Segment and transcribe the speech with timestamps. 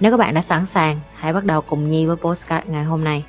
[0.00, 3.04] Nếu các bạn đã sẵn sàng, hãy bắt đầu cùng Nhi với postcard ngày hôm
[3.04, 3.24] nay.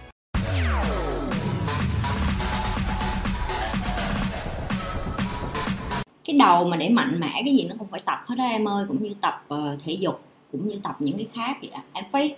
[6.25, 8.67] cái đầu mà để mạnh mẽ cái gì nó cũng phải tập hết đó em
[8.67, 12.05] ơi cũng như tập uh, thể dục cũng như tập những cái khác vậy em
[12.11, 12.35] phải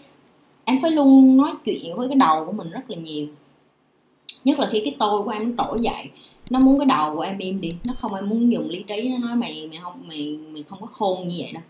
[0.65, 3.27] em phải luôn nói chuyện với cái đầu của mình rất là nhiều.
[4.43, 6.09] Nhất là khi cái tôi của em nó trỗi dậy
[6.49, 9.09] nó muốn cái đầu của em im đi nó không em muốn dùng lý trí
[9.09, 11.63] nó nói mày mày không mày mày không có khôn như vậy đâu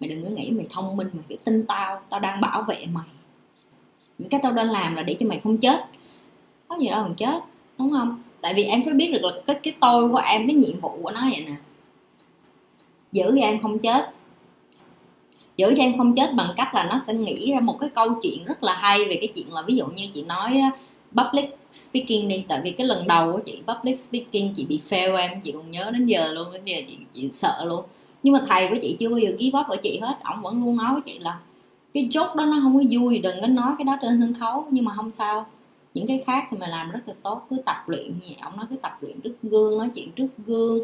[0.00, 2.00] mày đừng có nghĩ mày thông minh mày phải tin tao.
[2.10, 3.06] Tao đang bảo vệ mày.
[4.18, 5.84] Những cái tao đang làm là để cho mày không chết.
[6.68, 7.42] Có gì đâu mà chết
[7.78, 8.22] đúng không?
[8.40, 10.98] Tại vì em phải biết được là cái cái tôi của em cái nhiệm vụ
[11.02, 11.54] của nó vậy nè.
[13.12, 14.10] Giữ cho em không chết.
[15.56, 18.14] Giữ cho em không chết bằng cách là nó sẽ nghĩ ra một cái câu
[18.22, 20.60] chuyện rất là hay về cái chuyện là ví dụ như chị nói
[21.16, 22.44] public speaking đi.
[22.48, 25.70] Tại vì cái lần đầu của chị public speaking chị bị fail em chị còn
[25.70, 27.84] nhớ đến giờ luôn đến giờ chị, chị sợ luôn
[28.22, 30.18] nhưng mà thầy của chị chưa bao giờ ký bóp ở chị hết.
[30.24, 31.38] Ổng vẫn luôn nói với chị là
[31.94, 34.66] cái chốt đó nó không có vui, đừng có nói cái đó trên sân khấu.
[34.70, 35.46] Nhưng mà không sao.
[35.94, 37.46] Những cái khác thì mình làm rất là tốt.
[37.50, 40.80] Cứ tập luyện như ông nói cứ tập luyện trước gương, nói chuyện trước gương.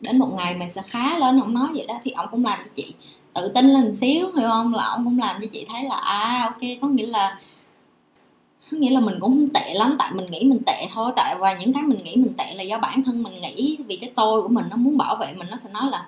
[0.00, 1.40] Đến một ngày mình sẽ khá lên.
[1.40, 2.00] Ông nói vậy đó.
[2.04, 2.94] Thì ông cũng làm cho chị
[3.34, 4.74] tự tin lên xíu, hiểu không?
[4.74, 7.38] Là ông cũng làm cho chị thấy là à ok, có nghĩa là
[8.78, 11.54] nghĩa là mình cũng không tệ lắm, tại mình nghĩ mình tệ thôi, tại và
[11.54, 14.42] những cái mình nghĩ mình tệ là do bản thân mình nghĩ, vì cái tôi
[14.42, 16.06] của mình nó muốn bảo vệ mình, nó sẽ nói là,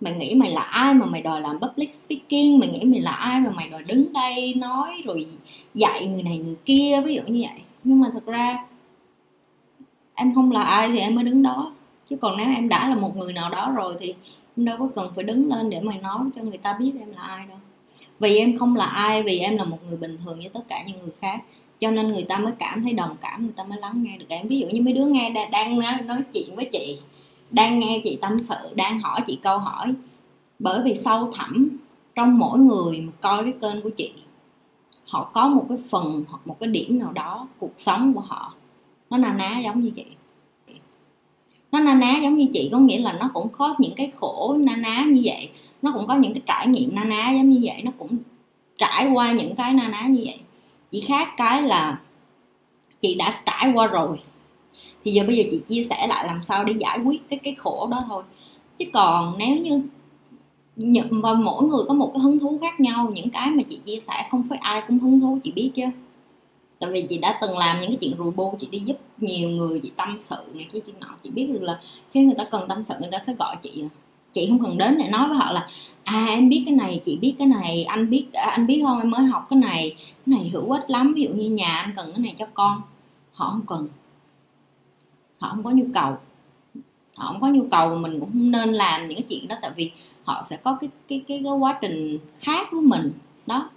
[0.00, 2.58] mày nghĩ mày là ai mà mày đòi làm public speaking?
[2.58, 5.26] Mày nghĩ mày là ai mà mày đòi đứng đây nói rồi
[5.74, 7.02] dạy người này người kia?
[7.04, 7.60] Ví dụ như vậy.
[7.84, 8.64] Nhưng mà thật ra,
[10.14, 11.72] em không là ai thì em mới đứng đó.
[12.10, 14.14] Chứ còn nếu em đã là một người nào đó rồi thì
[14.56, 17.12] em đâu có cần phải đứng lên để mày nói cho người ta biết em
[17.16, 17.58] là ai đâu.
[18.20, 20.84] Vì em không là ai, vì em là một người bình thường như tất cả
[20.86, 21.42] những người khác
[21.78, 24.26] cho nên người ta mới cảm thấy đồng cảm người ta mới lắng nghe được.
[24.28, 26.98] Em ví dụ như mấy đứa nghe đang nói, nói chuyện với chị
[27.50, 29.94] đang nghe chị tâm sự đang hỏi chị câu hỏi.
[30.58, 31.68] Bởi vì sâu thẳm
[32.14, 34.12] trong mỗi người mà coi cái kênh của chị
[35.06, 38.54] họ có một cái phần hoặc một cái điểm nào đó cuộc sống của họ
[39.10, 40.04] nó na ná giống như chị.
[41.72, 44.56] Nó na ná giống như chị có nghĩa là nó cũng có những cái khổ
[44.60, 45.50] na ná như vậy
[45.82, 48.16] nó cũng có những cái trải nghiệm na ná giống như vậy nó cũng
[48.78, 50.40] trải qua những cái na ná như vậy
[50.94, 52.00] chỉ khác cái là
[53.00, 54.20] chị đã trải qua rồi.
[55.04, 57.54] Thì giờ bây giờ chị chia sẻ lại làm sao để giải quyết cái cái
[57.54, 58.22] khổ đó thôi.
[58.76, 59.82] Chứ còn nếu như
[61.22, 64.00] và mỗi người có một cái hứng thú khác nhau, những cái mà chị chia
[64.00, 65.84] sẻ không phải ai cũng hứng thú, chị biết chứ.
[66.78, 69.48] Tại vì chị đã từng làm những cái chuyện rùi bô chị đi giúp nhiều
[69.48, 71.16] người, chị tâm sự này cái chuyện nọ.
[71.22, 71.80] Chị biết được là
[72.10, 73.82] khi người ta cần tâm sự, người ta sẽ gọi chị.
[73.82, 73.88] À
[74.34, 75.68] chị không cần đến để nói với họ là
[76.04, 79.00] à em biết cái này chị biết cái này anh biết à, anh biết không
[79.00, 81.92] em mới học cái này cái này hữu ích lắm ví dụ như nhà anh
[81.96, 82.82] cần cái này cho con.
[83.32, 83.88] Họ không cần.
[85.40, 86.16] Họ không có nhu cầu.
[87.16, 89.56] Họ không có nhu cầu mà mình cũng không nên làm những cái chuyện đó
[89.62, 89.90] tại vì
[90.24, 93.12] họ sẽ có cái cái cái, cái quá trình khác với mình.
[93.46, 93.70] Đó.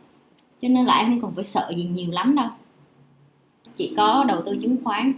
[0.61, 2.49] Cho nên lại em không cần phải sợ gì nhiều lắm đâu.
[3.77, 5.13] Chị có đầu tư chứng khoán.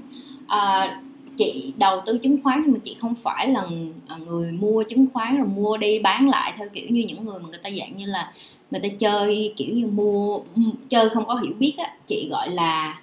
[0.48, 1.02] À,
[1.40, 3.68] chị đầu tư chứng khoán nhưng mà chị không phải là
[4.08, 7.40] à, người mua chứng khoán rồi mua đi bán lại theo kiểu như những người
[7.40, 8.34] mà người ta dạng như là
[8.72, 12.50] người ta chơi kiểu như mua ừ, chơi không có hiểu biết á chị gọi
[12.50, 13.02] là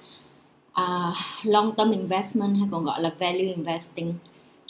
[0.81, 4.15] uh, long term investment hay còn gọi là value investing.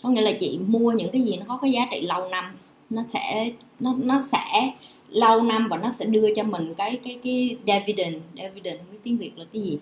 [0.02, 2.44] Có nghĩa là chị mua những cái gì nó có cái giá trị lâu năm
[2.90, 3.50] nó sẽ
[3.80, 4.72] nó nó sẽ
[5.08, 8.16] lâu năm và nó sẽ đưa cho mình cái cái cái dividend.
[8.36, 9.78] Dividend không biết tiếng việt là cái gì?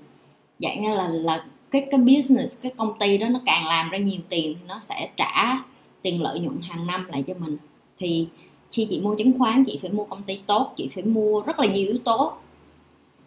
[0.58, 1.44] Dạng như là là
[1.74, 4.80] cái cái business, cái công ty đó nó càng làm ra nhiều tiền thì nó
[4.80, 5.62] sẽ trả
[6.02, 7.56] tiền lợi nhuận hàng năm lại cho mình.
[7.98, 8.28] Thì
[8.70, 11.60] khi chị mua chứng khoán, chị phải mua công ty tốt, chị phải mua rất
[11.60, 12.32] là nhiều yếu tố.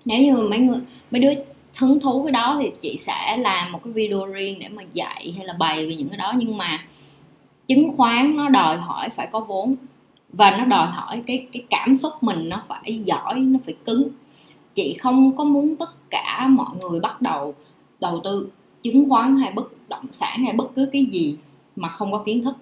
[0.06, 0.80] Nếu như mấy người,
[1.12, 1.30] mấy đứa
[1.78, 5.34] hứng thú cái đó thì chị sẽ làm một cái video riêng để mà dạy
[5.38, 6.34] hay là bày về những cái đó.
[6.38, 6.86] Nhưng mà
[7.68, 9.76] chứng khoán nó đòi hỏi phải có vốn
[10.30, 14.08] và nó đòi hỏi cái cái cảm xúc mình nó phải giỏi, nó phải cứng.
[14.76, 17.56] Chị không có muốn tất cả mọi người bắt đầu
[18.00, 18.50] đầu tư
[18.84, 21.38] chứng khoán hay bất động sản hay bất cứ cái gì
[21.76, 22.56] mà không có kiến thức.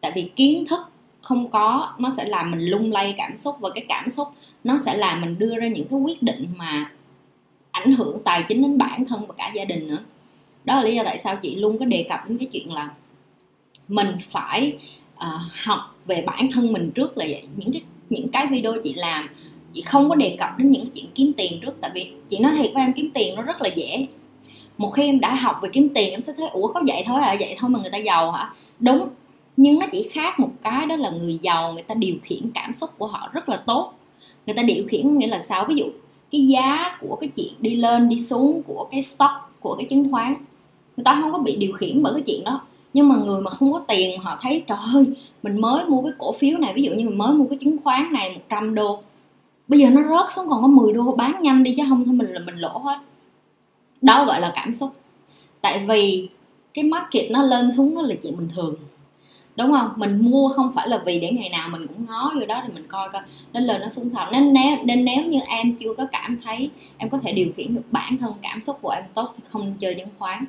[0.00, 0.80] Tại vì kiến thức
[1.20, 4.28] không có nó sẽ làm mình lung lay cảm xúc và cái cảm xúc
[4.64, 6.90] nó sẽ làm mình đưa ra những cái quyết định mà
[7.70, 9.98] ảnh hưởng tài chính đến bản thân và cả gia đình nữa.
[10.64, 12.90] Đó là lý do tại sao chị luôn có đề cập đến cái chuyện là
[13.88, 14.76] mình phải
[15.16, 15.22] uh,
[15.64, 17.42] học về bản thân mình trước là vậy.
[17.56, 19.28] Những cái những cái video chị làm
[19.72, 21.72] chị không có đề cập đến những chuyện kiếm tiền trước.
[21.80, 24.06] Tại vì chị nói thiệt với em kiếm tiền nó rất là dễ
[24.78, 27.20] một khi em đã học về kiếm tiền, em sẽ thấy, ủa, có vậy thôi
[27.20, 28.52] à vậy thôi mà người ta giàu hả?
[28.80, 29.08] Đúng,
[29.56, 32.74] nhưng nó chỉ khác một cái đó là người giàu, người ta điều khiển cảm
[32.74, 33.92] xúc của họ rất là tốt.
[34.46, 35.64] Người ta điều khiển nghĩa là sao?
[35.68, 35.84] Ví dụ,
[36.32, 40.10] cái giá của cái chuyện đi lên, đi xuống của cái stock, của cái chứng
[40.10, 40.34] khoán,
[40.96, 42.60] người ta không có bị điều khiển bởi cái chuyện đó.
[42.94, 45.04] Nhưng mà người mà không có tiền, họ thấy, trời ơi,
[45.42, 47.76] mình mới mua cái cổ phiếu này, ví dụ như mình mới mua cái chứng
[47.84, 49.00] khoán này 100 đô,
[49.68, 52.14] bây giờ nó rớt xuống còn có 10 đô, bán nhanh đi chứ không thôi
[52.14, 52.98] mình là mình lỗ hết
[54.04, 54.92] đó gọi là cảm xúc.
[55.60, 56.28] Tại vì
[56.74, 58.74] cái market nó lên xuống nó là chuyện bình thường.
[59.56, 59.92] Đúng không?
[59.96, 62.72] Mình mua không phải là vì để ngày nào mình cũng ngó vô đó thì
[62.74, 63.22] mình coi coi.
[63.52, 64.28] Nó lên nó xuống sao?
[64.32, 67.74] Nên nếu nên nếu như em chưa có cảm thấy em có thể điều khiển
[67.74, 70.44] được bản thân cảm xúc của em tốt thì không chơi chứng khoán.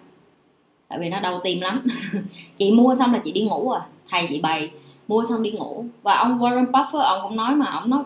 [0.87, 1.83] Tại vì nó đau tim lắm.
[2.57, 3.81] Chị mua xong là chị đi ngủ à.
[4.09, 4.71] Thầy chị bày,
[5.07, 5.85] mua xong đi ngủ.
[6.03, 8.03] Và ông Warren Buffett, ông cũng nói mà, ông nói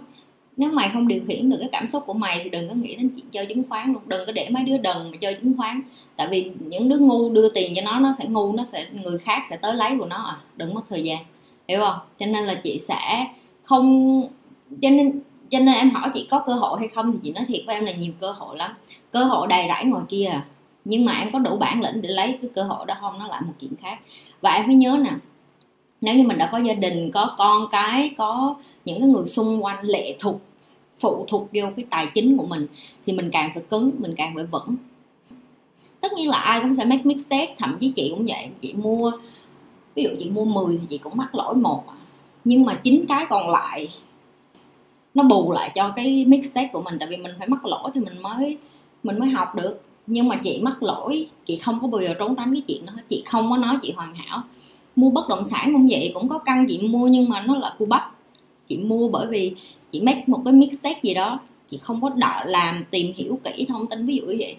[0.60, 2.96] nếu mày không điều khiển được cái cảm xúc của mày thì đừng có nghĩ
[2.96, 4.02] đến chuyện chơi chứng khoán luôn.
[4.06, 5.82] Đừng có để mấy đứa đần mà chơi chứng khoán.
[6.16, 9.18] Tại vì những đứa ngu đưa tiền cho nó nó sẽ ngu, nó sẽ, người
[9.18, 10.38] khác sẽ tới lấy của nó à.
[10.56, 11.20] Đừng mất thời gian.
[11.68, 11.98] Hiểu không?
[12.20, 13.28] Cho nên là chị sẽ
[13.64, 14.22] không,
[14.82, 15.20] cho nên
[15.50, 17.76] cho nên em hỏi chị có cơ hội hay không thì chị nói thiệt với
[17.76, 18.72] em là nhiều cơ hội lắm.
[19.12, 20.46] Cơ hội đầy rẫy ngoài kia à.
[20.86, 23.20] Nhưng mà em có đủ bản lĩnh để lấy cái cơ hội đó không?
[23.20, 24.00] Nó lại một chuyện khác.
[24.42, 25.12] Và em phải nhớ nè,
[26.02, 29.64] nếu như mình đã có gia đình, có con cái, có những cái người xung
[29.64, 30.42] quanh lệ thuộc
[31.00, 32.68] phụ thuộc vô cái tài chính của mình,
[33.06, 34.76] thì mình càng phải cứng, mình càng phải vững.
[36.02, 39.12] Tất nhiên là ai cũng sẽ make mistake, thậm chí chị cũng vậy, chị mua,
[39.96, 41.84] ví dụ chị mua 10 thì chị cũng mắc lỗi một.
[42.44, 43.90] Nhưng mà chín cái còn lại,
[45.14, 48.02] nó bù lại cho cái mistake của mình, tại vì mình phải mắc lỗi thì
[48.02, 48.58] mình mới
[49.04, 49.82] mình mới học được.
[50.08, 52.94] Nhưng mà chị mắc lỗi, chị không có bao giờ trốn tránh cái chuyện đó
[53.10, 54.44] chị không có nói chị hoàn hảo.
[54.96, 57.76] Mua bất động sản cũng vậy, cũng có căn chị mua nhưng mà nó là
[57.80, 58.16] cu bắp
[58.70, 59.54] chị mua bởi vì
[59.92, 63.40] chị make một cái mix set gì đó, chị không có đọ làm tìm hiểu
[63.44, 64.56] kỹ thông tin, ví dụ như vậy.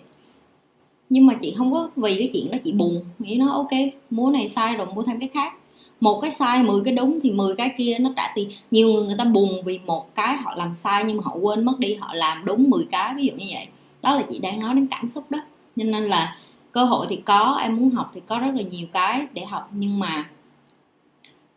[1.09, 3.71] Nhưng mà chị không có, vì cái chuyện đó chị buồn, nghĩ nó ok
[4.11, 5.55] mua này sai rồi mua thêm cái khác.
[6.01, 8.49] Một cái sai 10 cái đúng thì 10 cái kia nó trả tiền.
[8.71, 11.65] Nhiều người người ta buồn vì một cái họ làm sai nhưng mà họ quên
[11.65, 13.67] mất đi, họ làm đúng 10 cái, ví dụ như vậy.
[14.03, 15.39] Đó là chị đang nói đến cảm xúc đó.
[15.77, 16.37] Nên nên là
[16.73, 19.71] cơ hội thì có, em muốn học thì có rất là nhiều cái để học,
[19.73, 20.29] nhưng mà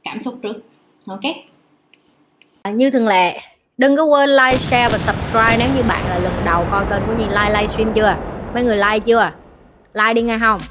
[0.03, 0.65] cảm xúc trước.
[1.07, 1.21] Ok?
[2.63, 3.39] À, như thường lệ,
[3.77, 7.07] đừng có quên like, share và subscribe nếu như bạn là lần đầu coi kênh
[7.07, 8.15] của Nhi like livestream chưa?
[8.53, 9.31] Mấy người like chưa?
[9.93, 10.61] Like đi nghe không?